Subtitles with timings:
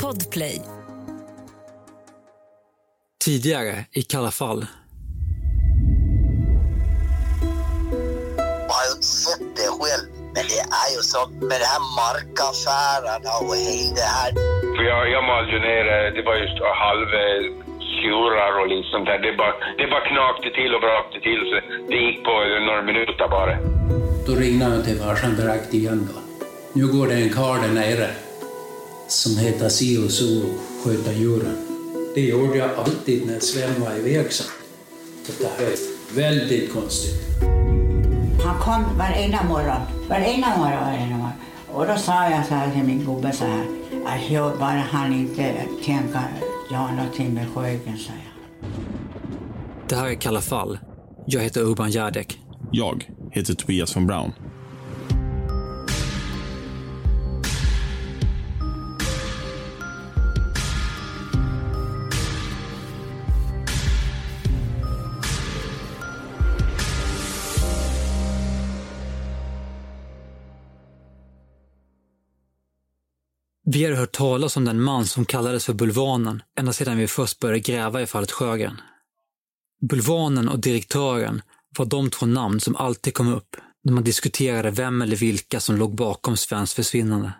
[0.00, 0.62] Podplay.
[3.24, 4.66] Tidigare i Kalla fall.
[8.36, 10.04] Jag har ju inte sett det själv,
[10.34, 14.30] men det är ju så med de här markaffärerna och hela det här.
[14.76, 17.08] För jag, jag malde ju ner, eh, det var just halv
[17.94, 19.18] skurar och liksom där.
[19.18, 21.54] Det bara, det bara knakte till och brakte till så
[21.90, 22.34] det gick på
[22.66, 23.54] några minuter bara.
[24.26, 26.20] Då ringde han till farsan direkt igen då.
[26.72, 28.10] Nu går det en karl där nere
[29.10, 31.56] som heter si och så och sköter djuren.
[32.14, 34.46] Det gjorde jag alltid när Sven var iväg sen.
[35.26, 35.76] Så det här är
[36.16, 37.14] väldigt konstigt.
[38.44, 39.80] Han kom varenda morgon.
[40.08, 41.32] Varenda morgon, varenda morgon.
[41.72, 43.64] Och då sa jag så här till min gubbe så här.
[44.06, 46.24] Att jag bara han inte tänka
[46.70, 48.70] göra någonting med Sjögren, sa jag.
[49.88, 50.78] Det här är Kalla fall.
[51.26, 52.38] Jag heter Urban Järdek.
[52.72, 54.32] Jag heter Tobias von Braun.
[73.72, 77.40] Vi har hört talas om den man som kallades för Bulvanen ända sedan vi först
[77.40, 78.80] började gräva i fallet Sjögren.
[79.90, 81.42] Bulvanen och direktören
[81.78, 85.76] var de två namn som alltid kom upp när man diskuterade vem eller vilka som
[85.76, 87.32] låg bakom Svens försvinnande.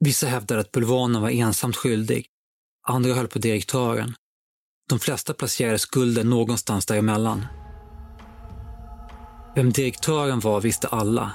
[0.00, 2.26] Vissa hävdade att Bulvanen var ensamt skyldig,
[2.88, 4.14] andra höll på direktören.
[4.88, 7.46] De flesta placerade skulden någonstans däremellan.
[9.54, 11.32] Vem direktören var visste alla.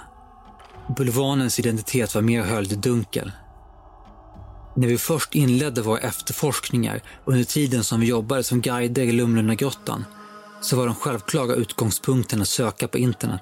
[0.97, 3.31] Bulvanens identitet var mer höljd i dunkel.
[4.77, 10.05] När vi först inledde våra efterforskningar under tiden som vi jobbade som guider i Lumlundagrottan
[10.61, 13.41] så var den självklara utgångspunkten att söka på internet.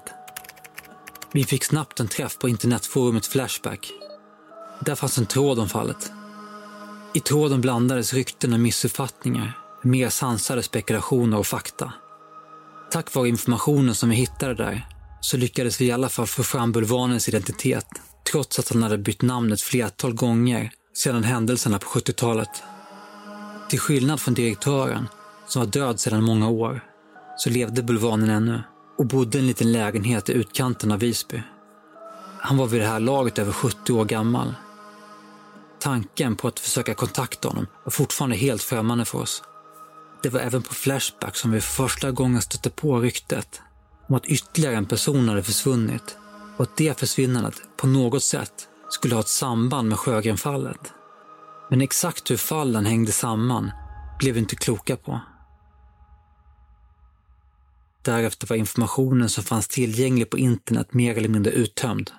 [1.32, 3.90] Vi fick snabbt en träff på internetforumet Flashback.
[4.80, 6.12] Där fanns en tråd om fallet.
[7.14, 11.92] I tråden blandades rykten och missuppfattningar, mer sansade spekulationer och fakta.
[12.90, 14.86] Tack vare informationen som vi hittade där
[15.20, 17.88] så lyckades vi i alla fall få fram Bulvanens identitet,
[18.32, 22.62] trots att han hade bytt namn ett flertal gånger sedan händelserna på 70-talet.
[23.70, 25.08] Till skillnad från direktören,
[25.46, 26.80] som var död sedan många år,
[27.36, 28.62] så levde Bulvanen ännu
[28.98, 31.42] och bodde i en liten lägenhet i utkanten av Visby.
[32.40, 34.54] Han var vid det här laget över 70 år gammal.
[35.80, 39.42] Tanken på att försöka kontakta honom var fortfarande helt främmande för oss.
[40.22, 43.60] Det var även på Flashback som vi för första gången stötte på ryktet
[44.08, 46.16] om att ytterligare en person hade försvunnit
[46.56, 50.92] och att det försvinnandet på något sätt skulle ha ett samband med Sjögrenfallet.
[51.70, 53.70] Men exakt hur fallen hängde samman
[54.18, 55.20] blev vi inte kloka på.
[58.02, 62.10] Därefter var informationen som fanns tillgänglig på internet mer eller mindre uttömd.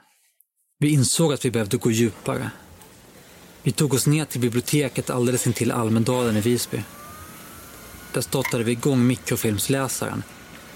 [0.79, 2.51] Vi insåg att vi behövde gå djupare.
[3.63, 6.83] Vi tog oss ner till biblioteket alldeles intill Almedalen i Visby.
[8.13, 10.23] Där startade vi igång mikrofilmsläsaren,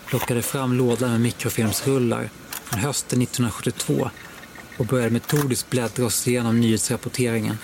[0.05, 4.09] plockade fram lådan med mikrofilmsrullar från hösten 1972
[4.81, 7.57] och började metodiskt bläddra oss igenom nyhetsrapporteringen.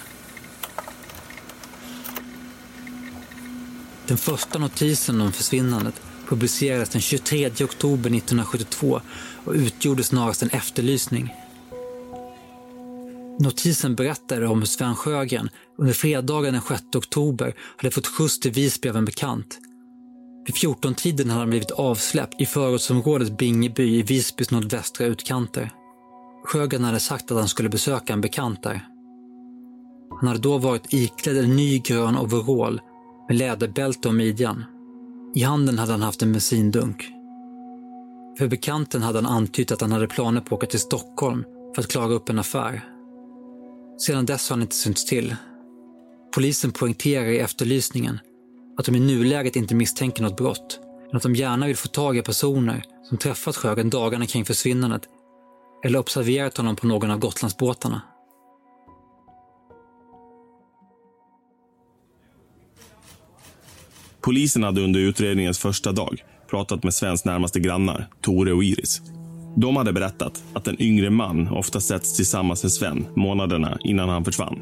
[4.07, 9.01] Den första notisen om försvinnandet publicerades den 23 oktober 1972
[9.45, 11.33] och utgjorde snarast en efterlysning.
[13.39, 18.51] Notisen berättade om hur Sven Sjögren under fredagen den 6 oktober hade fått skjuts till
[18.51, 19.59] Visby av en bekant.
[20.45, 25.71] Vid 14-tiden hade han blivit avsläppt i förortsområdet Bingeby i Visbys nordvästra utkanter.
[26.47, 28.87] Sjögren hade sagt att han skulle besöka en bekant där.
[30.19, 32.81] Han hade då varit iklädd en ny grön overall
[33.27, 34.65] med läderbälte om midjan.
[35.35, 37.03] I handen hade han haft en bensindunk.
[38.37, 41.43] För bekanten hade han antytt att han hade planer på att åka till Stockholm
[41.75, 42.83] för att klara upp en affär.
[43.97, 45.35] Sedan dess har han inte synts till.
[46.35, 48.19] Polisen poängterar i efterlysningen
[48.77, 52.17] att de i nuläget inte misstänker något brott, men att de gärna vill få tag
[52.17, 55.09] i personer som träffat Sjögren dagarna kring försvinnandet
[55.83, 58.01] eller observerat honom på någon av Gotlandsbåtarna.
[64.21, 69.01] Polisen hade under utredningens första dag pratat med Svens närmaste grannar, Tore och Iris.
[69.55, 74.25] De hade berättat att en yngre man ofta setts tillsammans med Sven månaderna innan han
[74.25, 74.59] försvann.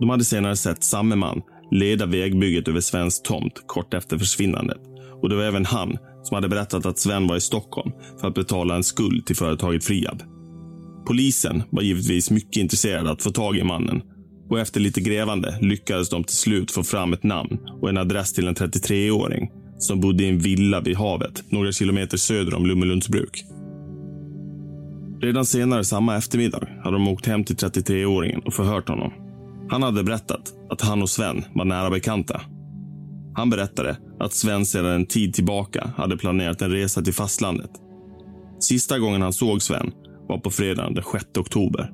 [0.00, 4.80] De hade senare sett samme man leda vägbygget över Svens tomt kort efter försvinnandet.
[5.22, 8.34] Och det var även han som hade berättat att Sven var i Stockholm för att
[8.34, 10.22] betala en skuld till företaget Friab.
[11.06, 14.02] Polisen var givetvis mycket intresserad att få tag i mannen
[14.50, 18.32] och efter lite grävande lyckades de till slut få fram ett namn och en adress
[18.32, 23.44] till en 33-åring som bodde i en villa vid havet några kilometer söder om Lummelundsbruk.
[25.20, 29.12] Redan senare samma eftermiddag hade de åkt hem till 33-åringen och förhört honom.
[29.70, 32.40] Han hade berättat att han och Sven var nära bekanta.
[33.38, 37.70] Han berättade att Sven sedan en tid tillbaka hade planerat en resa till fastlandet.
[38.60, 39.90] Sista gången han såg Sven
[40.28, 41.92] var på fredagen den 6 oktober.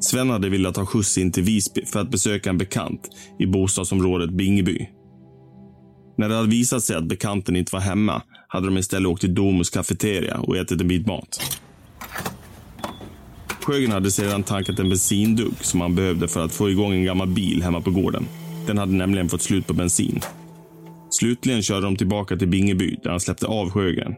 [0.00, 3.08] Sven hade velat ta skjuts in till Visby för att besöka en bekant
[3.38, 4.88] i bostadsområdet Bingeby.
[6.16, 9.34] När det hade visat sig att bekanten inte var hemma hade de istället åkt till
[9.34, 11.60] Domus kafeteria och ätit en bit mat.
[13.62, 17.28] Sjögren hade sedan tankat en bensindugg som han behövde för att få igång en gammal
[17.28, 18.26] bil hemma på gården.
[18.66, 20.20] Den hade nämligen fått slut på bensin.
[21.10, 24.14] Slutligen körde de tillbaka till Bingeby där han släppte av Sjögren.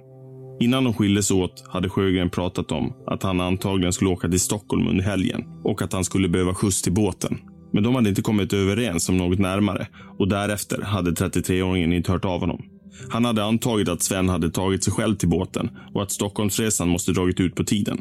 [0.60, 4.88] Innan de skildes åt hade Sjögren pratat om att han antagligen skulle åka till Stockholm
[4.88, 7.38] under helgen och att han skulle behöva skjuts till båten.
[7.72, 9.86] Men de hade inte kommit överens om något närmare
[10.18, 12.62] och därefter hade 33-åringen inte hört av honom.
[13.10, 17.12] Han hade antagit att Sven hade tagit sig själv till båten och att Stockholmsresan måste
[17.12, 18.00] dragit ut på tiden.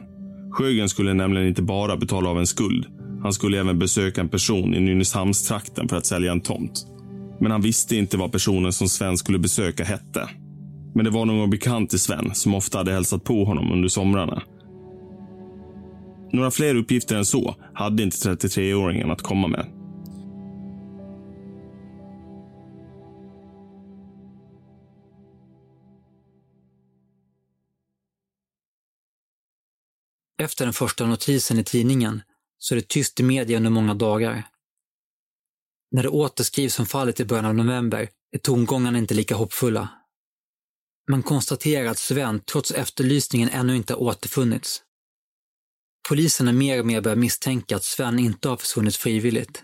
[0.52, 2.86] Sjögren skulle nämligen inte bara betala av en skuld.
[3.24, 6.86] Han skulle även besöka en person i Nynäshamnstrakten för att sälja en tomt.
[7.42, 10.30] Men han visste inte vad personen som Sven skulle besöka hette.
[10.96, 14.44] Men det var någon bekant till Sven som ofta hade hälsat på honom under somrarna.
[16.32, 19.66] Några fler uppgifter än så hade inte 33-åringen att komma med.
[30.42, 32.22] Efter den första notisen i tidningen
[32.58, 34.44] så är det tyst i media under många dagar.
[35.92, 39.90] När det återskrivs om fallet i början av november är tongångarna inte lika hoppfulla.
[41.12, 44.82] Man konstaterar att Sven trots efterlysningen ännu inte har återfunnits.
[46.10, 49.64] Polisen är mer och mer börjat misstänka att Sven inte har försvunnit frivilligt.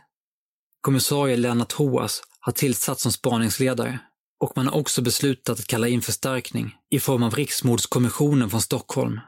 [0.81, 3.99] Kommissarie Lennart Hoas har tillsatts som spaningsledare
[4.39, 9.19] och man har också beslutat att kalla in förstärkning i form av Riksmordskommissionen från Stockholm.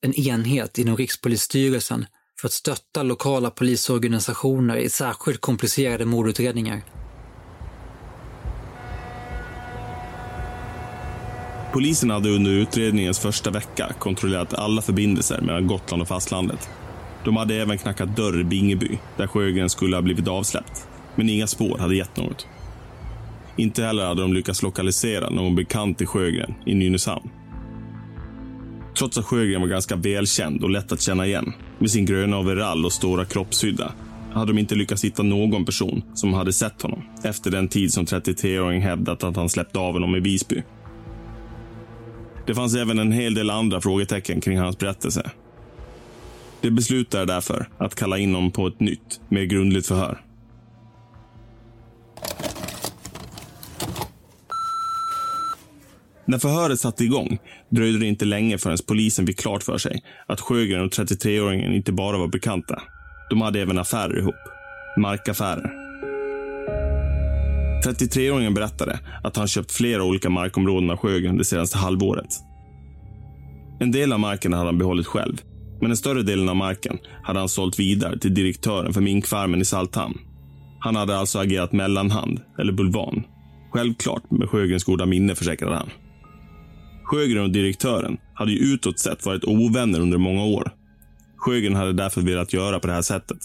[0.00, 2.06] En enhet inom Rikspolisstyrelsen
[2.40, 6.82] för att stötta lokala polisorganisationer i särskilt komplicerade mordutredningar.
[11.72, 16.68] Polisen hade under utredningens första vecka kontrollerat alla förbindelser mellan Gotland och fastlandet.
[17.24, 20.88] De hade även knackat dörr i Bingeby, där Sjögren skulle ha blivit avsläppt.
[21.14, 22.46] Men inga spår hade gett något.
[23.56, 27.30] Inte heller hade de lyckats lokalisera någon bekant i Sjögren i Nynäshamn.
[29.00, 32.84] Trots att Sjögren var ganska välkänd och lätt att känna igen, med sin gröna overall
[32.84, 33.92] och stora kroppshydda,
[34.32, 38.04] hade de inte lyckats hitta någon person som hade sett honom efter den tid som
[38.04, 40.62] 33-åringen hävdat att han släppte av honom i Visby.
[42.46, 45.30] Det fanns även en hel del andra frågetecken kring hans berättelse.
[46.60, 50.20] De beslutade därför att kalla in honom på ett nytt, mer grundligt förhör.
[56.30, 57.38] När förhöret satte igång
[57.70, 61.92] dröjde det inte länge förrän polisen fick klart för sig att Sjögren och 33-åringen inte
[61.92, 62.82] bara var bekanta.
[63.30, 64.34] De hade även affärer ihop.
[64.98, 65.70] Markaffärer.
[67.86, 72.34] 33-åringen berättade att han köpt flera olika markområden av Sjögren det senaste halvåret.
[73.80, 75.36] En del av marken hade han behållit själv,
[75.80, 79.64] men den större delen av marken hade han sålt vidare till direktören för minkfarmen i
[79.64, 80.18] Salthamn.
[80.80, 83.24] Han hade alltså agerat mellanhand, eller bulvan.
[83.72, 85.90] Självklart med Sjögrens goda minne, försäkrade han.
[87.10, 90.72] Sjögren och direktören hade ju utåt sett varit ovänner under många år.
[91.36, 93.38] Sjögren hade därför velat göra på det här sättet.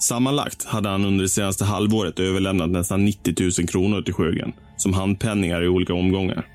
[0.00, 4.92] Sammanlagt hade han under det senaste halvåret överlämnat nästan 90 000 kronor till Sjögren som
[4.92, 6.46] handpenningar i olika omgångar.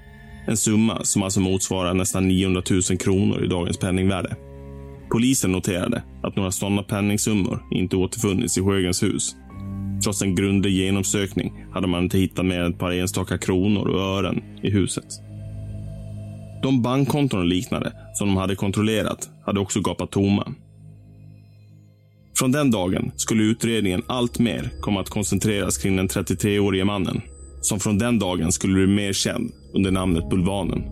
[0.48, 4.36] En summa som alltså motsvarar nästan 900 000 kronor i dagens penningvärde.
[5.10, 9.36] Polisen noterade att några sådana penningsummor inte återfunnits i Sjögrens hus.
[10.04, 14.02] Trots en grundlig genomsökning hade man inte hittat mer än ett par enstaka kronor och
[14.02, 15.23] ören i huset.
[16.64, 20.54] De bankkonton och liknande som de hade kontrollerat hade också gapat tomma.
[22.40, 27.22] Från den dagen skulle utredningen allt mer komma att koncentreras kring den 33-årige mannen
[27.62, 30.84] som från den dagen skulle bli mer känd under namnet Bulvanen.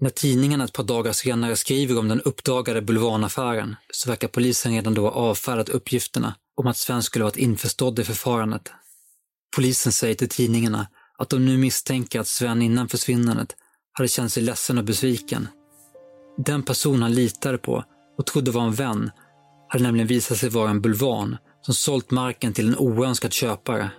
[0.00, 4.94] När tidningarna ett par dagar senare skriver om den uppdagade bulvanaffären så verkar polisen redan
[4.94, 8.72] då ha avfärdat uppgifterna om att Sven skulle varit införstådd i förfarandet.
[9.56, 10.86] Polisen säger till tidningarna
[11.18, 13.56] att de nu misstänker att Sven innan försvinnandet
[13.92, 15.48] hade känt sig ledsen och besviken.
[16.44, 17.84] Den person han litade på
[18.18, 19.10] och trodde var en vän
[19.68, 23.90] hade nämligen visat sig vara en bulvan som sålt marken till en oönskad köpare.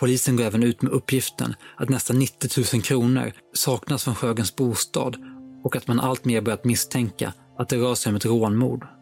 [0.00, 5.16] Polisen går även ut med uppgiften att nästan 90 000 kronor saknas från Sjögrens bostad
[5.64, 8.97] och att man alltmer börjat misstänka att det rör sig om ett rånmord.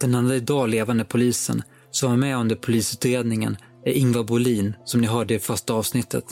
[0.00, 5.06] Den enda idag levande polisen som var med under polisutredningen är Ingvar Bolin som ni
[5.06, 6.24] hörde i första avsnittet.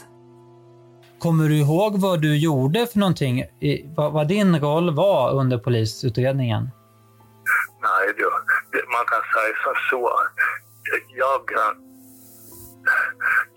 [1.18, 3.40] Kommer du ihåg vad du gjorde för någonting?
[3.40, 6.62] I, vad, vad din roll var under polisutredningen?
[7.82, 8.04] Nej,
[8.72, 10.36] det, man kan säga som så att
[11.24, 11.42] jag,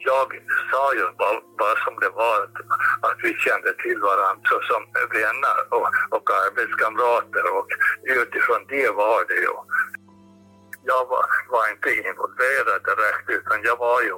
[0.10, 0.28] jag
[0.72, 2.58] sa ju bara, bara som det var att,
[3.08, 4.82] att vi kände till varandra som
[5.18, 7.70] vänner och, och arbetskamrater och
[8.22, 9.56] utifrån det var det ju.
[10.84, 14.16] Jag var, var inte involverad direkt utan jag var ju,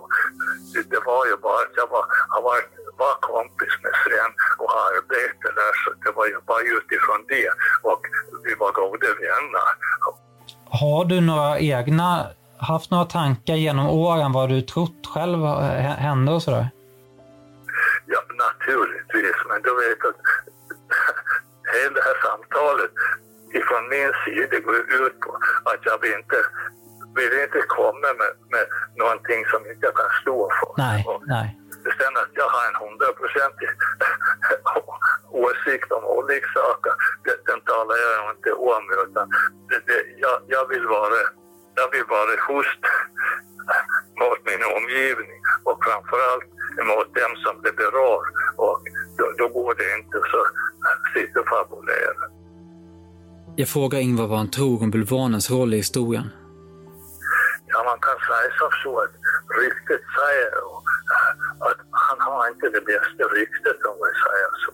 [0.94, 5.56] det var ju bara att jag var, har varit, var kompis med Sven och arbetade
[5.62, 7.50] där så det var ju bara utifrån det
[7.90, 8.02] och
[8.44, 9.72] vi var goda vänner.
[10.70, 12.28] Har du några egna,
[12.58, 15.46] haft några tankar genom åren vad du trott själv
[16.06, 16.70] hände och sådär?
[18.06, 20.22] Ja, naturligtvis, men du vet att
[21.74, 22.92] hela det här samtalet
[23.60, 25.32] ifrån min sida går ut på
[25.72, 26.40] att jag vill inte,
[27.16, 28.66] vill inte komma med, med
[29.02, 30.74] någonting som inte jag kan stå för.
[30.78, 31.58] Nej, Och nej.
[31.98, 33.70] Sen att jag har en hundraprocentig
[35.46, 36.94] åsikt om olika saker,
[37.24, 39.26] det, den talar jag inte om utan
[39.70, 41.20] det, det, jag, jag, vill vara,
[41.76, 42.84] jag vill vara schysst
[44.22, 46.50] mot min omgivning och framförallt
[46.92, 48.22] mot dem som det berör
[48.58, 48.78] och
[49.18, 50.40] då, då går det inte så
[51.14, 52.24] sitta och fabulera.
[53.56, 56.28] Jag frågar Ingvar vad han tror om bulvanens roll i historien.
[57.68, 59.16] Ja, man kan säga som så att
[59.62, 60.52] ryktet säger
[61.70, 64.72] att han har inte det bästa ryktet om vi säger så.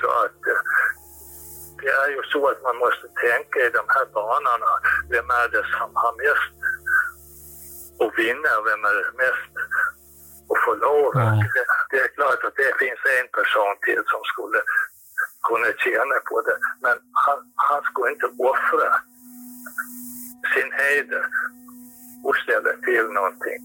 [0.00, 0.62] Så att eh,
[1.82, 4.72] det är ju så att man måste tänka i de här banorna.
[5.12, 6.54] Vem är det som har mest
[8.02, 9.52] att vinna vem är det mest
[10.50, 11.24] att förlora?
[11.24, 11.50] Nej.
[11.54, 14.60] Det, det är klart att det finns en person till som skulle
[15.48, 16.58] kunde tjäna på det.
[16.84, 18.88] Men han, han skulle inte offra
[20.52, 21.24] sin heder
[22.26, 23.60] och ställa till någonting.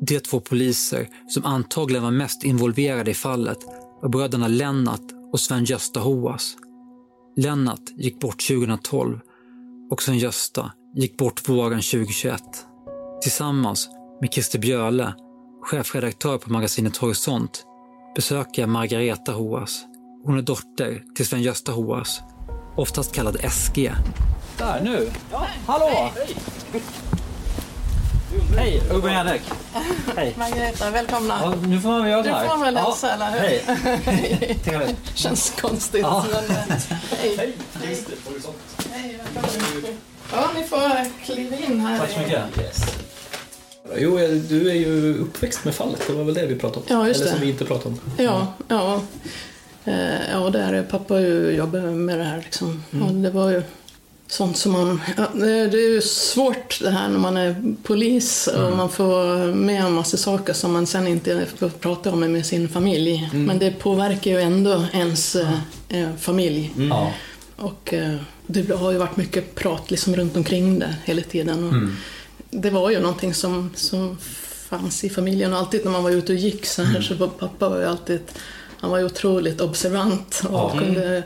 [0.00, 3.58] De två poliser som antagligen var mest involverade i fallet
[4.02, 6.56] var bröderna Lennart och Sven-Gösta Hoas.
[7.36, 9.20] Lennart gick bort 2012
[9.90, 12.42] och Sven-Gösta gick bort våren 2021.
[13.22, 13.88] Tillsammans
[14.20, 15.14] med Christer Björle,
[15.62, 17.64] chefredaktör på magasinet Horisont,
[18.14, 19.84] besöker jag Margareta Hoas.
[20.24, 22.20] Hon är dotter till Sven-Gösta Hoas,
[22.76, 23.92] oftast kallad SG.
[24.58, 25.10] Där, nu!
[25.32, 26.10] Ja, hallå!
[28.56, 29.42] Hej, Urban Jannek.
[30.16, 30.34] Hej.
[30.38, 31.38] Margareta, välkomna.
[31.42, 32.48] Ja, nu får man väl göra Du så här.
[32.48, 32.80] får väl Ja.
[32.80, 33.38] hälsa, eller hur?
[33.38, 34.58] Hej.
[34.66, 34.96] Hej.
[35.14, 36.00] Känns konstigt.
[36.02, 36.24] Ja.
[36.32, 36.64] Men, eh,
[37.10, 37.36] hej.
[37.38, 37.54] Hej.
[38.92, 39.88] Hej, välkomna.
[40.32, 41.98] Ja, ni får kliva in här.
[41.98, 42.42] Tack så mycket.
[43.98, 44.16] Jo,
[44.48, 46.02] du är ju uppväxt med fallet.
[46.06, 47.00] Det var väl det vi pratade om?
[47.00, 47.36] Ja, just Eller det.
[47.36, 48.00] som vi inte pratade om.
[48.24, 49.00] Ja, ja.
[49.84, 52.82] Eh, Ja, där är pappa ju jobbar med det här liksom.
[52.92, 53.06] Mm.
[53.06, 53.62] Och det var ju
[54.26, 55.00] sånt som man...
[55.16, 58.66] Ja, det är ju svårt det här när man är polis Mm.
[58.66, 62.46] och man får med en massa saker som man sen inte får prata om med
[62.46, 63.30] sin familj.
[63.32, 63.44] Mm.
[63.46, 65.52] Men det påverkar ju ändå ens eh,
[65.88, 66.72] eh, familj.
[66.90, 67.12] Ja.
[67.56, 71.64] Och eh, det har ju varit mycket prat liksom runt omkring det hela tiden.
[71.64, 71.74] Och
[72.50, 74.18] Det var ju någonting som, som
[74.68, 77.28] fanns i familjen och alltid när man var ute och gick så här så var
[77.28, 78.20] pappa var ju alltid,
[78.82, 80.78] han var ju otroligt observant och Ja.
[80.78, 81.22] kunde,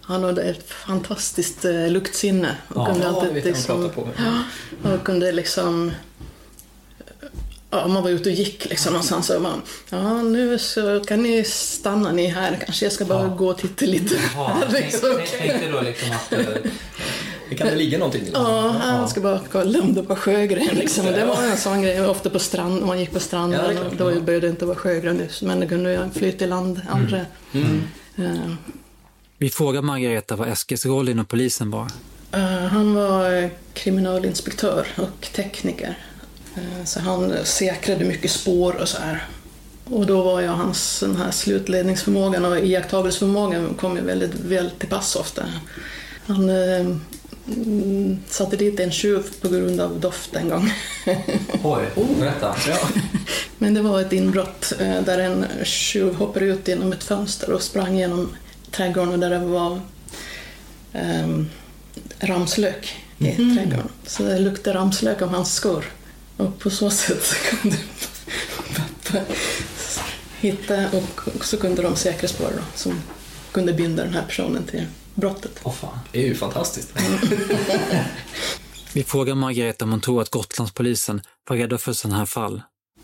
[0.00, 3.90] han hade ett fantastiskt eh, luktsinne och kunde alltid liksom,
[4.82, 5.92] och kunde liksom
[7.72, 11.44] Ja, man var ute och gick liksom någonstans så man, ja nu så kan ni
[11.44, 13.28] stanna ni här, kanske jag ska bara Ja.
[13.34, 14.14] gå och titta lite.
[14.34, 15.10] Ja, liksom.
[15.16, 16.32] tänk- tänkte då liksom att...
[17.50, 18.30] Det kan det ligga någonting i.
[18.34, 20.68] Ja, han ska bara kolla om det var sjögren.
[20.76, 21.06] Liksom.
[21.06, 23.60] Det var en sån grej, ofta på strand, man gick på stranden.
[23.64, 23.86] Ja, klart.
[23.92, 26.80] och då behövde det inte vara sjögren nu, men det kunde ju flyta i land
[26.88, 27.20] andra.
[28.16, 28.50] Eh,
[29.38, 31.86] Vi frågar Margareta vad Eskils roll inom polisen var.
[32.32, 35.98] eh, han var eh, kriminalinspektör och tekniker.
[36.56, 39.24] Eh, så han säkrade mycket spår och så här.
[39.84, 44.88] Och då var ju hans den här slutledningsförmågan och iakttagelseförmågan kom ju väldigt väl till
[44.88, 45.42] pass ofta.
[46.26, 47.00] Han mm,
[48.26, 50.72] satte dit en tjuv på grund av doft en gång.
[51.62, 51.82] Oj,
[52.18, 52.56] berätta.
[53.58, 57.62] Men det var ett inbrott eh, där en tjuv hoppade ut genom ett fönster och
[57.62, 58.36] sprang genom
[58.70, 59.80] trädgården och där det var
[60.92, 61.48] um,
[62.20, 63.88] ramslök i trädgården.
[64.06, 65.84] Så det luktade ramslök av hans skor.
[66.36, 67.76] Och på så sätt så kunde
[68.76, 69.24] pappa
[70.40, 70.84] hitta
[71.36, 73.02] och så kunde de säkra spår då, som
[73.52, 75.60] kunde binda den här personen till brottet.
[75.62, 75.98] Åh fan.
[76.12, 76.92] Det är ju fantastiskt.
[78.92, 82.62] Vi frågar Margareta om hon tror att Gotlandspolisen var rädda för sådana här fall.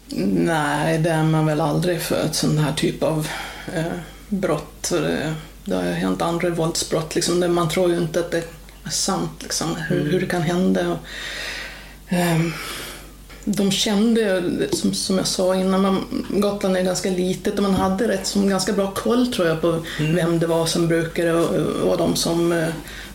[0.09, 3.29] Nej, det är man väl aldrig för ett sån här typ av
[3.75, 3.85] eh,
[4.29, 4.89] brott.
[4.91, 5.35] Det,
[5.65, 7.15] det har ju hänt andra våldsbrott.
[7.15, 8.39] Liksom, där man tror ju inte att det
[8.85, 10.89] är sant, liksom, hur, hur det kan hända.
[10.89, 10.99] Och,
[12.09, 12.53] ehm,
[13.49, 18.09] de kände, som, som jag sa innan, man, Gotland är ganska litet och man hade
[18.09, 21.55] rätt som ganska bra koll tror jag på vem det var som brukade och,
[21.91, 22.69] och de som, eh,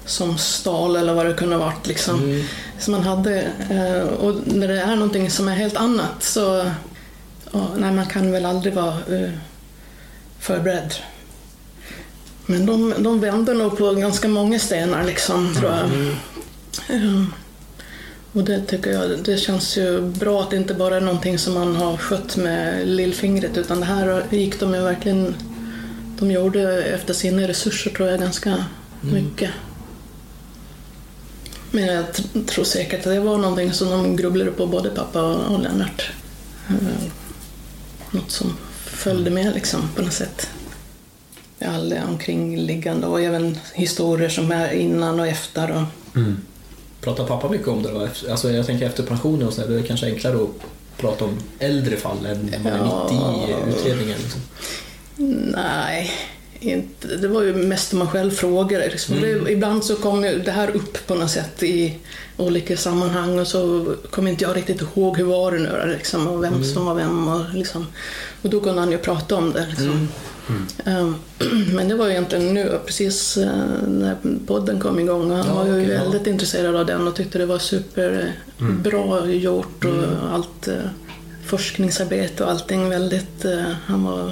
[0.06, 1.88] som stal eller vad det kunde ha varit.
[1.88, 2.44] Liksom.
[2.80, 6.66] Så man hade, eh, och när det är någonting som är helt annat så
[7.52, 9.30] ja, nej, man kan väl aldrig vara eh,
[10.40, 10.94] förberedd.
[12.46, 15.84] Men de, de vände nog på ganska många stenar liksom, tror jag.
[16.96, 17.24] Eh,
[18.34, 21.54] och det tycker jag, det känns ju bra att det inte bara är någonting som
[21.54, 25.36] man har skött med lillfingret utan det här gick de ju verkligen,
[26.20, 28.66] de gjorde efter sina resurser tror jag ganska
[29.02, 29.50] mycket.
[31.72, 32.06] Men jag
[32.48, 36.12] tror säkert att det var någonting som de grubblade på både pappa och Lennart.
[36.70, 36.76] Eh,
[38.12, 40.50] Något som följde med liksom på något sätt.
[41.66, 45.72] All det omkringliggande och även historier som är innan och efter.
[45.72, 45.84] Och,
[47.02, 48.08] Pratar pappa mycket om det då?
[48.32, 50.50] Alltså jag tänker efter pensionen och så där, det är kanske enklare att
[50.98, 54.18] prata om äldre fall än när man är mitt i utredningen.
[54.20, 54.42] Liksom.
[55.56, 56.12] Nej,
[56.60, 57.08] inte.
[57.08, 58.88] det var ju mest man själv frågade.
[58.88, 59.22] Liksom.
[59.22, 61.98] Det, ibland så kom det här upp på något sätt i
[62.38, 66.44] olika sammanhang och så kom inte jag riktigt ihåg hur var det nu liksom, och
[66.44, 67.28] vem som var vem.
[67.28, 67.88] Och, liksom.
[68.42, 69.68] och då kunde han ju prata om det.
[69.70, 70.08] Liksom.
[70.86, 71.16] Ehm,
[71.76, 73.48] Men det var ju egentligen nu, precis eh,
[73.88, 74.16] när
[74.48, 75.32] podden kom igång.
[75.32, 76.04] Han Ja, var ju ja.
[76.04, 80.74] väldigt intresserad av den och tyckte det var superbra gjort och allt eh,
[81.46, 83.46] forskningsarbete och allting väldigt...
[83.46, 84.32] eh, Han var,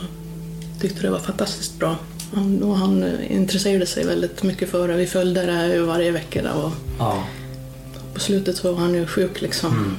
[0.81, 1.95] tyckte det var fantastiskt bra.
[2.33, 4.93] Han, och han intresserade sig väldigt mycket för det.
[4.95, 7.23] Vi följde det varje vecka där och Ja.
[8.13, 9.95] på slutet så var han ju sjuk liksom.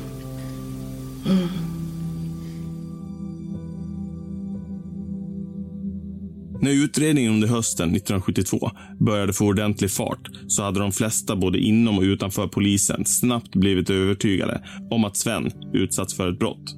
[6.63, 11.99] När utredningen under hösten 1972 började få ordentlig fart så hade de flesta både inom
[11.99, 16.77] och utanför polisen snabbt blivit övertygade om att Sven utsatts för ett brott.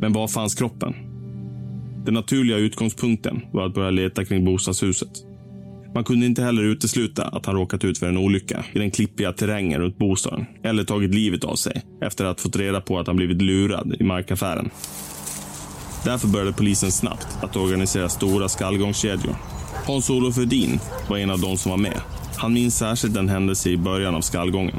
[0.00, 0.94] Men var fanns kroppen?
[2.04, 5.10] Den naturliga utgångspunkten var att börja leta kring bostadshuset.
[5.94, 9.32] Man kunde inte heller utesluta att han råkat ut för en olycka i den klippiga
[9.32, 13.16] terrängen runt bostaden eller tagit livet av sig efter att fått reda på att han
[13.16, 14.70] blivit lurad i markaffären.
[16.04, 19.36] Därför började polisen snabbt att organisera stora skallgångskedjor.
[19.86, 22.00] Hans-Olof Edin var en av de som var med.
[22.36, 24.76] Han minns särskilt en händelse i början av skallgången.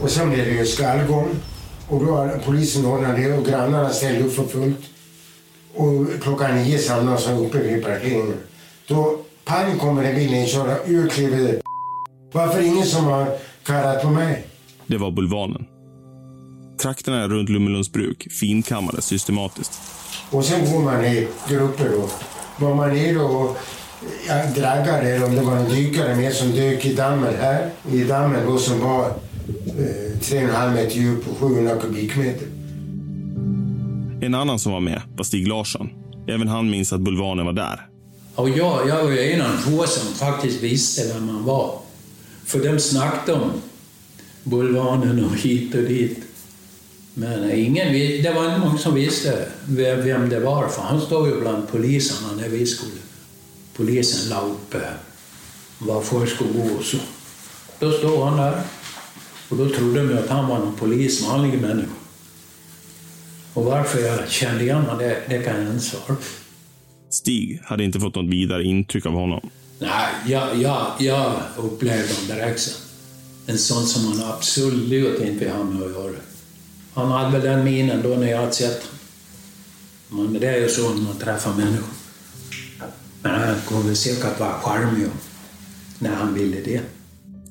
[0.00, 1.28] Och sen blev det ju skallgång.
[1.88, 4.80] Och då har polisen ordnat det och grannarna ställde upp för fullt.
[5.74, 8.36] Och klockan nio samlas de uppe vid parkeringen.
[8.88, 11.60] Då pang kommer en bil inköra, ur kliver
[12.32, 14.46] Varför ingen som har kallat på mig?
[14.86, 15.66] Det var Bulvanen.
[16.82, 19.99] Trakterna runt Lummelundsbruk finkammades systematiskt.
[20.30, 22.08] Och sen går man i grupper då.
[22.66, 23.56] Var man nere och
[24.28, 27.70] ja, draggade eller om det var en dykare med som dök i dammen här.
[27.92, 32.46] I dammen då som var eh, 3,5 meter djup och 700 kubikmeter.
[34.22, 35.88] En annan som var med var Stig Larsson.
[36.28, 37.86] Även han minns att Bulvanen var där.
[38.34, 41.78] Och jag, jag var en av de få som faktiskt visste vem man var.
[42.44, 43.50] För de snackade om
[44.44, 46.18] Bulvanen och hit och dit.
[47.14, 51.00] Men ingen, vi- det var inte många som visste vem, vem det var, för han
[51.00, 52.92] stod ju bland poliserna när vi skulle...
[53.76, 54.80] Polisen la upp eh,
[55.78, 56.96] var folk skulle gå och så.
[57.78, 58.62] Då stod han där.
[59.48, 61.88] Och då trodde de att han var någon polis, vanlig människa.
[63.54, 66.22] Och varför jag kände igen honom, det, det kan jag inte svara på.
[67.10, 69.50] Stig hade inte fått något vidare intryck av honom.
[69.78, 72.74] Nej, jag, jag, jag upplevde honom direkt sen.
[73.46, 76.12] En sån som man absolut inte vill ha med att göra.
[76.94, 78.82] Han hade väl den minen då när jag hade sett.
[80.08, 81.88] Men det är ju så när man träffar människor.
[83.22, 85.12] Men han kommer väl säkert vara charmig och-
[85.98, 86.80] när han ville det.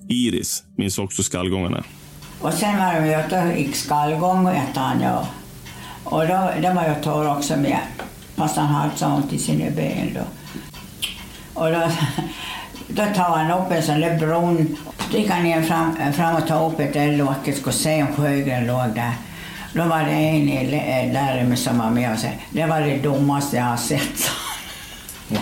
[0.07, 1.83] Iris minns också skallgångarna.
[2.41, 5.27] Och sen var det ju att då gick skallgång och ett han ja.
[6.03, 7.79] Och då, det var ju Tor också med.
[8.35, 10.21] Fast han hade så ont i sina ben då.
[11.53, 11.91] Och då,
[12.87, 14.77] då tar han upp en sån där bron.
[15.09, 18.95] Sticker han ner fram, fram och tar upp ett eldlocket skulle se om Sjögren låg
[18.95, 19.13] där.
[19.73, 22.97] Då var det en i lä- där som var med och sa det var det
[22.97, 24.29] dummaste jag har sett.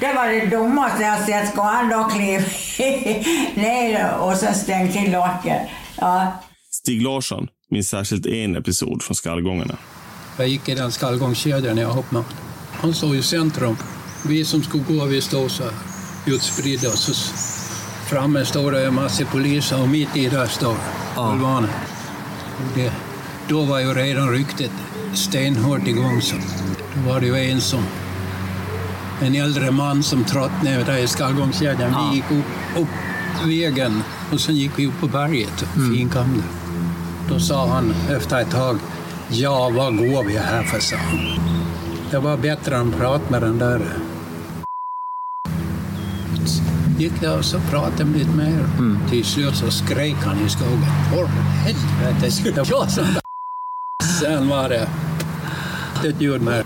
[0.00, 1.48] Det var det dummaste jag har sett.
[1.52, 2.44] Ska han då kliva
[3.54, 5.62] ner och så stänga till locket?
[6.00, 6.32] Ja,
[6.70, 9.76] Stig Larsson minns särskilt en episod från skallgångarna.
[10.38, 12.24] Jag gick i den skallgångskedjan när jag hoppade.
[12.72, 13.76] Han stod i centrum.
[14.26, 15.64] Vi som skulle gå, vi stod så
[16.26, 16.88] utspridda.
[16.88, 17.70] Och så s-
[18.10, 20.76] framme stod det en massa poliser och mitt i där stod
[21.16, 21.70] bulvanen.
[21.70, 21.93] Och
[22.74, 22.92] det,
[23.48, 24.70] då var ju redan ryktet
[25.14, 26.20] stenhårt igång.
[26.22, 26.36] Så
[26.94, 27.84] då var det ju en som
[29.22, 32.10] en äldre man som tröttnade där i skallgångskedjan.
[32.10, 32.88] Vi gick upp, upp
[33.48, 36.42] vägen och sen gick vi upp på berget och där.
[37.28, 38.78] Då sa han efter ett tag,
[39.28, 41.18] ja vad går vi här för, sa han.
[42.10, 43.80] Det var bättre än att prata med den där.
[46.98, 48.66] Gick jag och så pratade lite mer.
[49.10, 50.82] Till slut så skrek han i skogen.
[51.10, 52.88] För helvete, skulle det vara
[54.20, 54.88] Sen var det
[56.08, 56.64] ett ljud med.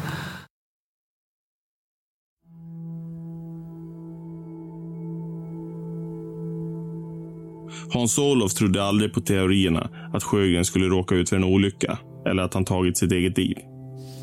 [7.92, 12.54] Hans-Olof trodde aldrig på teorierna att Sjögren skulle råka ut för en olycka eller att
[12.54, 13.56] han tagit sitt eget liv.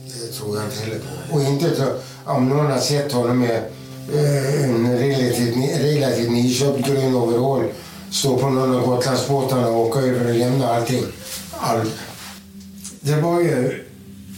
[0.05, 1.35] Det tror jag inte heller på.
[1.35, 1.83] Och inte så,
[2.25, 3.63] om någon har sett honom med
[4.13, 7.63] Eh, en relativt, relativt nyköpt grön overall
[8.09, 11.05] stå på någon av Gotlandsbåtarna och åka över och lämna allting.
[11.51, 11.91] All,
[13.01, 13.83] det var ju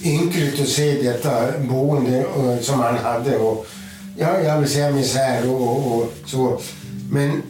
[0.04, 3.38] ynkligt att se detta boende eh, som han hade.
[3.38, 3.66] Och,
[4.18, 6.60] ja, jag vill säga misär och, och så.
[7.12, 7.42] Men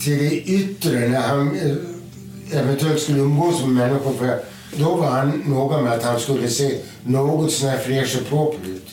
[0.00, 4.40] till det yttre, när han eh, eventuellt skulle umgås med människor, för
[4.76, 8.91] då var han noga med att han skulle se något sånär fräsch och proper ut.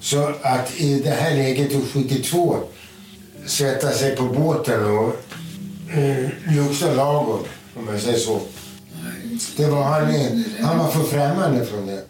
[0.00, 2.56] Så att i det här läget, 72,
[3.46, 5.14] sätta sig på båten och
[5.94, 7.44] eh, lukta lagom,
[7.76, 8.40] om jag säger så.
[9.56, 10.04] Det var han,
[10.60, 12.04] han var för främmande från det.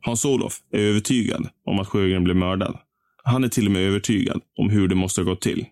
[0.00, 2.78] Hans-Olof är övertygad om att Sjögren blev mördad.
[3.24, 5.66] Han är till och med övertygad om hur det måste ha gått till.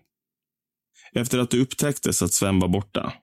[1.13, 3.13] Efter att det upptäcktes att Sven var borta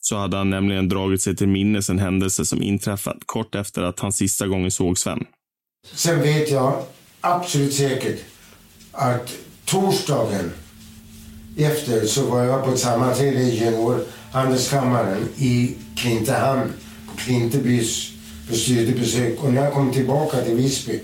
[0.00, 4.00] så hade han nämligen dragit sig till minnes en händelse som inträffat kort efter att
[4.00, 5.26] han sista gången såg Sven.
[6.00, 6.82] Sen vet jag
[7.20, 8.20] absolut säkert
[8.92, 9.32] att
[9.64, 10.52] torsdagen
[11.56, 16.72] efter så var jag på ett sammanträde i juniorhandelskammaren i Klintehamn,
[17.10, 18.10] på Klintebys
[18.48, 19.44] för studiebesök.
[19.44, 21.00] Och när jag kom tillbaka till Visby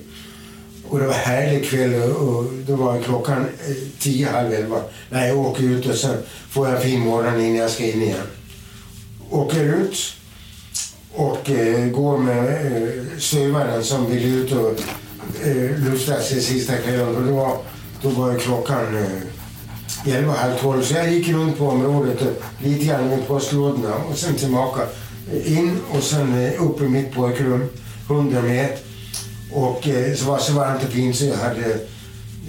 [0.88, 5.38] och det var härlig kväll och då var klockan eh, tio, halv elva när jag
[5.38, 8.26] åker ut och sen får jag en fin morgon innan jag ska in igen.
[9.30, 10.16] Åker ut
[11.16, 14.80] och eh, går med eh, stövaren som vill ut och
[15.46, 17.16] eh, lufta sig sista kvällen.
[17.16, 17.60] Och då,
[18.02, 20.82] då var klockan eh, elva, halv tolv.
[20.82, 24.82] Så jag gick runt på området och lite grann med postlådorna och sen tillbaka.
[25.32, 27.68] Eh, in och sen eh, upp i mitt pojkrum,
[28.08, 28.78] hundra meter.
[29.52, 31.78] Och eh, så var det så varmt och fint så jag hade,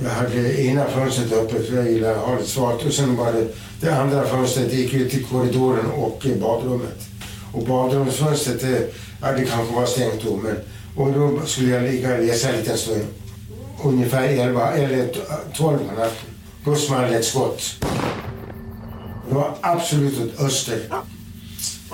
[0.03, 2.85] jag hade ena fönstret öppet för jag gillar att ha det svalt.
[2.85, 3.47] Och sen var det
[3.81, 7.07] det andra fönstret gick ut till korridoren och eh, badrummet.
[7.53, 10.35] Och badrumsfönstret, ja, det kanske var stängt då.
[10.37, 10.55] Men,
[10.95, 13.05] och då skulle jag ligga och läsa en liten stund.
[13.83, 15.09] Ungefär 11 eller
[15.53, 16.29] 12 på natten.
[16.65, 17.61] Då small ett skott.
[19.29, 20.79] Det var absolut åt öster.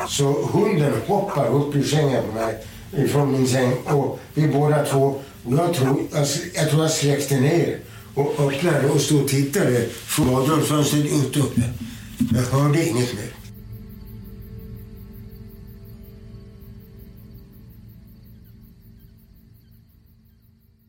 [0.09, 2.65] Så hunden hoppar upp ur sängen på mig,
[2.97, 3.73] ifrån min säng.
[3.73, 7.79] Och vi båda två, och jag tror jag, jag, tror jag släckte ner
[8.15, 11.61] och öppnade och stod och tittade från badrumsfönstret ut uppe.
[12.33, 13.42] Jag hörde inget mer.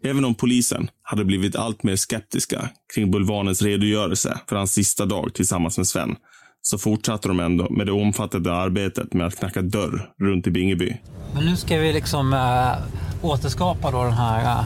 [0.07, 5.35] Även om polisen hade blivit allt mer skeptiska kring Bulvanens redogörelse för hans sista dag
[5.35, 6.17] tillsammans med Sven,
[6.63, 10.97] så fortsatte de ändå med det omfattande arbetet med att knacka dörr runt i Bingeby.
[11.35, 14.65] Men nu ska vi liksom äh, återskapa då den här äh,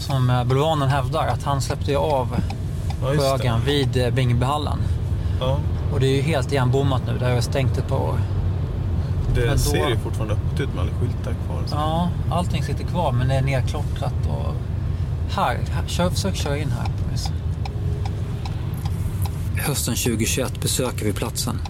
[0.00, 2.28] som äh, Bulvanen hävdar att han släppte ju av
[3.02, 4.78] Ja, just Sjögren vid äh, Bingebyhallen.
[5.40, 5.60] Ja.
[5.92, 7.18] Och det är ju helt igenbommat nu.
[7.18, 8.18] Det har ju stängt ett par år.
[9.34, 11.62] Det Men då- ser ju fortfarande öppet ut med alla skyltar kvar.
[11.66, 11.74] så.
[11.74, 14.54] Ja, allting sitter kvar men det är nerklottrat och...
[15.34, 16.88] Här, här kör, försök köra in här.
[19.66, 21.60] Hösten 2021 besöker vi platsen.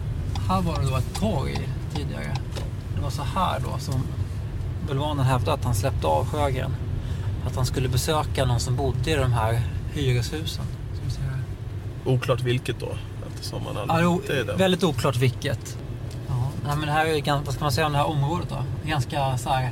[0.48, 2.34] Här var det då ett torg tidigare.
[2.96, 3.94] Det var så här då som
[4.88, 6.74] Bulvanen hävdade att han släppte av Sjögren.
[7.46, 10.64] Att han skulle besöka någon som bodde i de här hyreshusen.
[10.94, 11.40] Som vi ser här.
[12.06, 12.88] Oklart vilket då,
[13.34, 15.78] eftersom man Ja, aldrig jo, inte är väldigt oklart vilket.
[16.68, 18.48] Ja, nej, men det här är ganska, vad ska man säga om det här området
[18.48, 18.88] då?
[18.88, 19.70] Ganska så här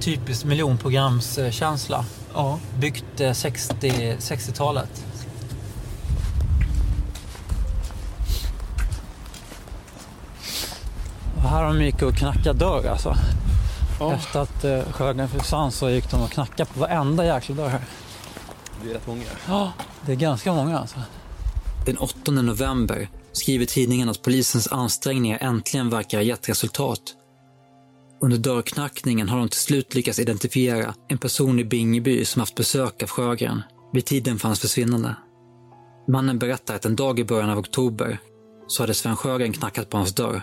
[0.00, 2.04] typiskt miljonprogramskänsla.
[2.34, 2.58] Ja.
[2.78, 5.04] Byggt eh, 60, 60-talet.
[11.36, 13.16] Och här har de gick och knackat dörr alltså.
[14.14, 17.84] Efter att eh, Sjögren försvann så gick de och knackade på varenda jäkla dörr här.
[18.82, 19.22] Det är rätt många.
[19.48, 19.72] Ja,
[20.06, 20.98] det är ganska många alltså.
[21.86, 27.00] Den 8 november skriver tidningen att polisens ansträngningar äntligen verkar ha gett resultat.
[28.22, 33.02] Under dörrknackningen har de till slut lyckats identifiera en person i Bingeby som haft besök
[33.02, 35.16] av Sjögren vid tiden för hans försvinnande.
[36.08, 38.18] Mannen berättar att en dag i början av oktober
[38.66, 40.42] så hade Sven Sjögren knackat på hans dörr.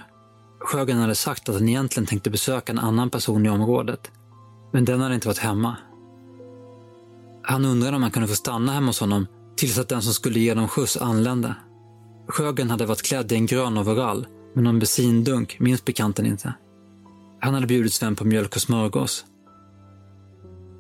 [0.60, 4.12] Sjögren hade sagt att han egentligen tänkte besöka en annan person i området,
[4.74, 5.78] men den hade inte varit hemma.
[7.44, 10.40] Han undrade om han kunde få stanna hemma hos honom tills att den som skulle
[10.40, 11.56] ge dem skjuts anlände.
[12.30, 16.54] Sjögren hade varit klädd i en grön overall Men någon bensindunk minns bekanten inte.
[17.42, 19.26] Han hade bjudit Sven på mjölk och smörgås.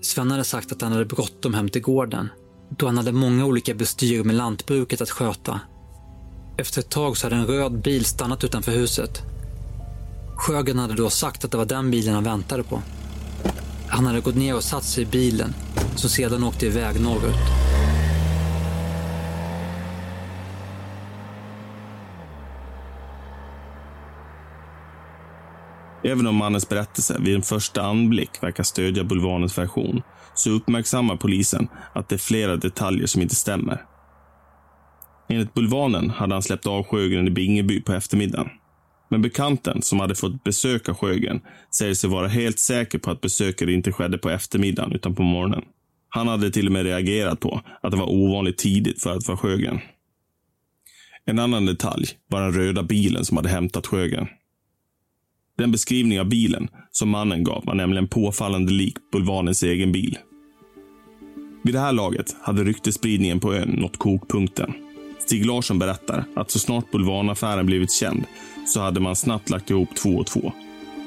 [0.01, 2.29] Sven hade sagt att han hade bråttom hem till gården
[2.77, 5.59] då han hade många olika bestyr med lantbruket att sköta.
[6.57, 9.21] Efter ett tag så hade en röd bil stannat utanför huset.
[10.35, 12.81] Sjögren hade då sagt att det var den bilen han väntade på.
[13.87, 15.53] Han hade gått ner och satt sig i bilen
[15.95, 17.35] som sedan åkte iväg norrut.
[26.09, 30.01] Även om mannens berättelse vid en första anblick verkar stödja bulvanens version
[30.35, 33.85] så uppmärksammar polisen att det är flera detaljer som inte stämmer.
[35.29, 38.49] Enligt bulvanen hade han släppt av Sjögren i Bingeby på eftermiddagen.
[39.09, 41.41] Men bekanten som hade fått besöka Sjögren
[41.77, 45.61] säger sig vara helt säker på att besöket inte skedde på eftermiddagen utan på morgonen.
[46.09, 49.37] Han hade till och med reagerat på att det var ovanligt tidigt för att vara
[49.37, 49.79] Sjögren.
[51.25, 54.27] En annan detalj var den röda bilen som hade hämtat Sjögren.
[55.59, 60.17] Den beskrivning av bilen som mannen gav var nämligen påfallande lik bulvanens egen bil.
[61.63, 64.73] Vid det här laget hade ryktesspridningen på ön nått kokpunkten.
[65.19, 68.23] Stig Larsson berättar att så snart bulvanaffären blivit känd
[68.67, 70.53] så hade man snabbt lagt ihop två och två.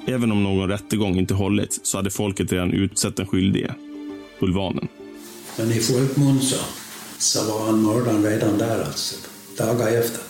[0.06, 3.74] Även om någon rättegång inte hållits så hade folket redan utsett den skyldige,
[4.40, 4.88] bulvanen.
[5.58, 6.56] Men i folkmun så,
[7.18, 9.16] så var han mördaren redan där alltså,
[9.58, 10.20] dagar efter.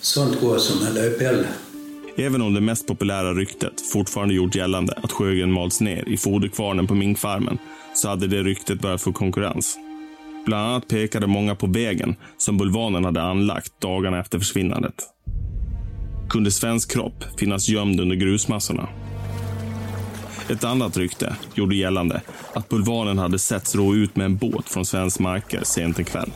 [0.00, 1.46] Sånt går som en löpeld.
[2.18, 6.86] Även om det mest populära ryktet fortfarande gjort gällande att Sjögren malts ner i foderkvarnen
[6.86, 7.58] på minkfarmen
[7.94, 9.78] så hade det ryktet börjat få konkurrens.
[10.46, 14.94] Bland annat pekade många på vägen som bulvanen hade anlagt dagarna efter försvinnandet.
[16.30, 18.88] Kunde svensk kropp finnas gömd under grusmassorna?
[20.50, 22.22] Ett annat rykte gjorde gällande
[22.54, 26.30] att bulvanen hade setts ro ut med en båt från svensk marker sent en kväll.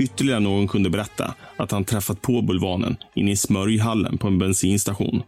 [0.00, 5.22] Ytterligare någon kunde berätta att han träffat på bulvanen inne i smörjhallen på en bensinstation.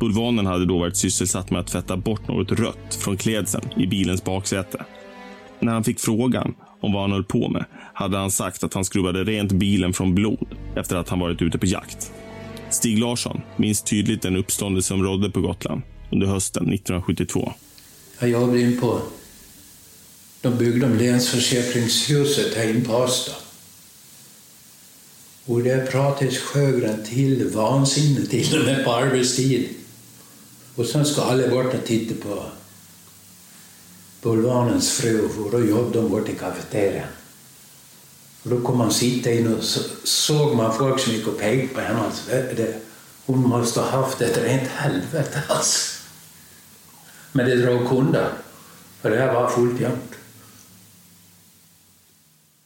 [0.00, 4.24] Bulvanen hade då varit sysselsatt med att tvätta bort något rött från klädseln i bilens
[4.24, 4.84] baksäte.
[5.60, 7.64] När han fick frågan om vad han höll på med
[7.94, 11.58] hade han sagt att han skrubbade rent bilen från blod efter att han varit ute
[11.58, 12.12] på jakt.
[12.70, 17.52] Stig Larsson minns tydligt den uppståndelse som rådde på Gotland under hösten 1972.
[18.20, 19.00] Jag jobbade in på...
[20.40, 23.43] De byggde om Länsförsäkringshuset här in på Asta.
[25.46, 29.68] Och det pratades Sjögren till vansinne till och med på arbetstid.
[30.74, 32.44] Och sen ska alla bort och titta på
[34.22, 37.08] bulvanens fru, och då jobbade de bort i kafeterian.
[38.42, 41.68] Och då kom man sitta in och så, såg man folk som gick och pekade
[41.68, 42.00] på henne.
[42.00, 42.80] Alltså, det,
[43.26, 46.02] hon måste ha haft ett rent helvete alltså.
[47.32, 48.32] Men det drog kunder,
[49.00, 50.14] för det här var fullt jämnt.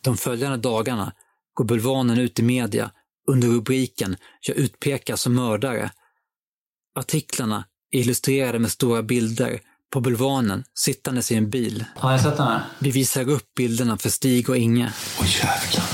[0.00, 1.12] De följande dagarna
[1.58, 2.90] går bulvanen ut i media
[3.28, 5.90] under rubriken “Jag utpekas som mördare”.
[6.98, 9.60] Artiklarna är illustrerade med stora bilder
[9.92, 11.84] på bulvanen sittandes i en bil.
[11.96, 12.60] Har jag sett den här?
[12.78, 14.92] Vi visar upp bilderna för Stig och Inge.
[15.20, 15.84] Åh jävlar.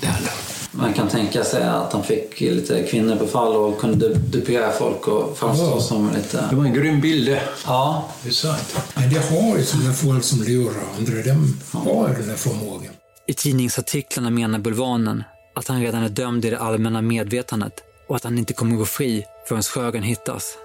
[0.00, 0.32] Det är
[0.70, 5.08] Man kan tänka sig att han fick lite kvinnor på fall och kunde dupera folk
[5.08, 5.80] och framstå Ja.
[5.80, 6.46] som lite...
[6.50, 7.42] Det var en grym bild det.
[7.66, 8.08] Ja.
[8.22, 8.76] Det är sant.
[8.94, 11.22] Men det har ju sådana folk som lurar andra.
[11.22, 12.92] De har den där förmågan.
[13.26, 18.24] I tidningsartiklarna menar bulvanen att han redan är dömd i det allmänna medvetandet och att
[18.24, 20.58] han inte kommer gå fri förrän Sjögren hittas.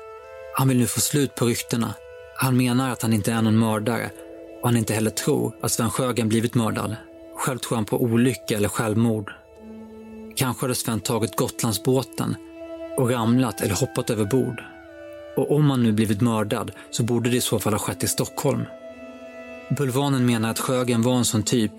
[0.56, 1.94] Han vill nu få slut på ryktena.
[2.38, 4.10] Han menar att han inte är någon mördare
[4.62, 6.96] och han inte heller tror att Sven Sjögren blivit mördad.
[7.36, 9.32] Själv tror han på olycka eller självmord.
[10.36, 12.36] Kanske hade Sven tagit Gotlandsbåten
[12.98, 14.64] och ramlat eller hoppat över bord.
[15.36, 18.08] Och om han nu blivit mördad så borde det i så fall ha skett i
[18.08, 18.66] Stockholm.
[19.78, 21.72] Bulvanen menar att Sjögren var en sån typ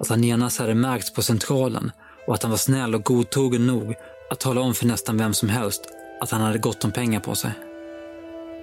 [0.00, 1.92] att han genast hade märkts på centralen
[2.26, 3.94] och att han var snäll och godtrogen nog
[4.30, 5.82] att tala om för nästan vem som helst
[6.20, 7.50] att han hade gott om pengar på sig.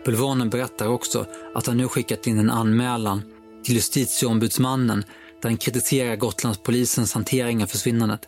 [0.06, 3.22] Bulvanen berättar också att han nu skickat in en anmälan
[3.64, 5.04] till justitieombudsmannen
[5.42, 8.22] där han kritiserar Gotlandspolisens hantering av försvinnandet.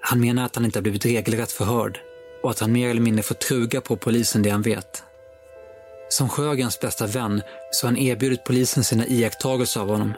[0.00, 1.98] Han menar att han inte har blivit regelrätt förhörd
[2.42, 5.02] och att han mer eller mindre får truga på polisen det han vet.
[6.08, 10.12] Som Sjögrens bästa vän så har han erbjudit polisen sina iakttagelser av honom.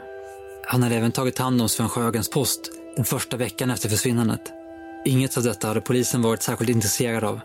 [0.68, 2.60] Han hade även tagit hand om Sven Sjögrens post
[2.96, 4.52] den första veckan efter försvinnandet.
[5.04, 7.40] Inget av detta hade polisen varit särskilt intresserad av.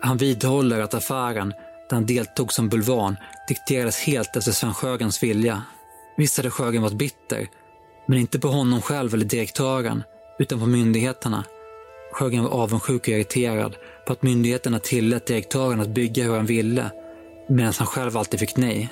[0.00, 1.48] Han vidhåller att affären,
[1.88, 3.16] där han deltog som bulvan,
[3.48, 5.62] dikterades helt efter Sven Sjögrens vilja.
[6.16, 7.48] Visst hade Sjögren varit bitter,
[8.06, 10.02] men inte på honom själv eller direktören,
[10.38, 11.44] utan på myndigheterna.
[12.12, 16.90] Sjögren var avundsjuk och irriterad på att myndigheterna tillät direktören att bygga hur han ville,
[17.48, 18.88] medan han själv alltid fick nej.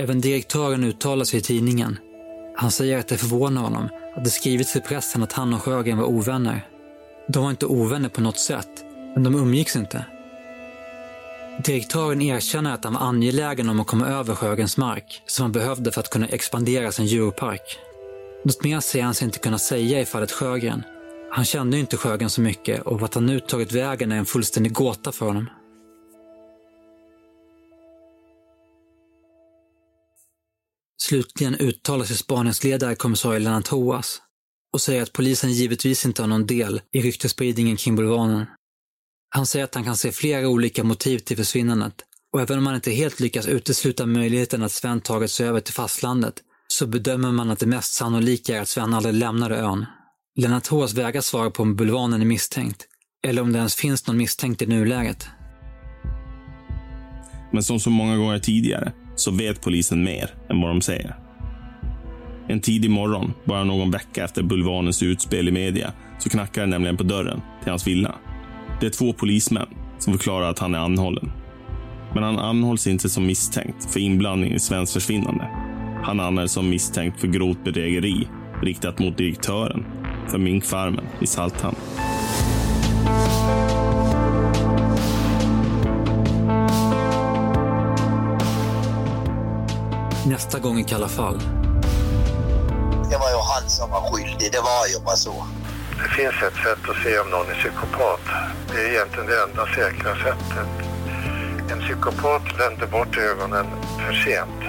[0.00, 1.98] Även direktören uttalar sig i tidningen.
[2.56, 5.98] Han säger att det förvånar honom att det skrivits i pressen att han och Sjögren
[5.98, 6.66] var ovänner.
[7.28, 8.84] De var inte ovänner på något sätt,
[9.14, 10.04] men de umgicks inte.
[11.64, 15.92] Direktören erkänner att han var angelägen om att komma över Sjögrens mark som han behövde
[15.92, 17.78] för att kunna expandera sin djurpark.
[18.44, 20.82] Något mer säger han sig inte kunna säga i fallet Sjögren.
[21.30, 24.26] Han kände ju inte Sjögren så mycket och vart han nu tagit vägen är en
[24.26, 25.46] fullständig gåta för honom.
[31.08, 34.20] Slutligen uttalar sig spaningsledare kommissarie Lennart Hoas
[34.72, 38.46] och säger att polisen givetvis inte har någon del i ryktesspridningen kring bulvanen.
[39.34, 41.94] Han säger att han kan se flera olika motiv till försvinnandet
[42.32, 45.74] och även om man inte helt lyckas utesluta möjligheten att Sven tagit sig över till
[45.74, 46.34] fastlandet
[46.68, 49.86] så bedömer man att det mest sannolika är att Sven aldrig lämnade ön.
[50.36, 52.86] Lennart Hoas vägrar svara på om bulvanen är misstänkt
[53.26, 55.28] eller om det ens finns någon misstänkt i nuläget.
[57.52, 61.16] Men som så många gånger tidigare så vet polisen mer än vad de säger.
[62.48, 66.96] En tidig morgon, bara någon vecka efter bulvanens utspel i media, så knackar det nämligen
[66.96, 68.14] på dörren till hans villa.
[68.80, 69.66] Det är två polismän
[69.98, 71.32] som förklarar att han är anhållen.
[72.14, 75.44] Men han anhålls inte som misstänkt för inblandning i svenskt försvinnande.
[76.04, 78.28] Han anhålls som misstänkt för grovt bedrägeri
[78.62, 79.84] riktat mot direktören
[80.28, 81.76] för minkfarmen i Salthamn.
[90.28, 91.38] Nästa gång i Kalla fall.
[93.10, 95.34] Det var ju han som var skyldig, det var ju bara så.
[96.02, 98.24] Det finns ett sätt att se om någon är psykopat.
[98.72, 100.72] Det är egentligen det enda säkra sättet.
[101.72, 103.66] En psykopat vänder bort ögonen
[104.06, 104.60] för sent.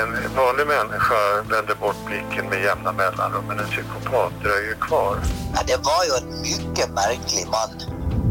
[0.00, 5.16] En vanlig människa vänder bort blicken med jämna mellanrum, men en psykopat dröjer kvar.
[5.54, 7.70] Ja, det var ju en mycket märklig man.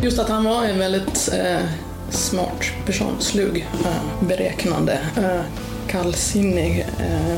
[0.01, 1.65] Just att han var en väldigt eh,
[2.09, 5.41] smart person, slug, eh, beräknande, eh,
[5.89, 6.79] kallsinnig.
[6.99, 7.35] Eh.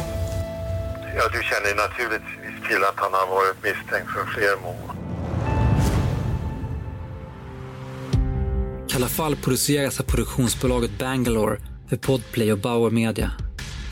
[1.16, 4.92] Ja, du känner naturligtvis till att han har varit misstänkt för fler mord.
[8.90, 11.58] Kalla fall produceras av produktionsbolaget Bangalore
[11.90, 13.32] för Podplay och Bauer Media.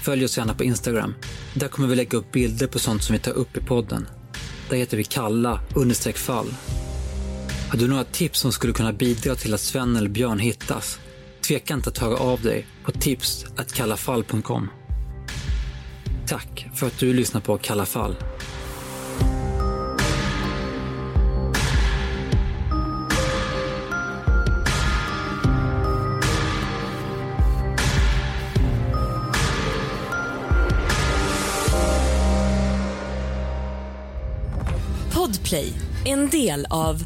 [0.03, 1.15] Följ oss gärna på Instagram.
[1.53, 4.07] Där kommer vi lägga upp bilder på sånt som vi tar upp i podden.
[4.69, 6.53] Där heter vi kalla understreck fall.
[7.69, 10.99] Har du några tips som skulle kunna bidra till att Sven eller Björn hittas?
[11.49, 14.69] Tveka inte att höra av dig på tips.kallafall.com.
[16.27, 18.15] Tack för att du lyssnar på Kalla fall.
[35.13, 35.73] Podplay,
[36.05, 37.03] en del av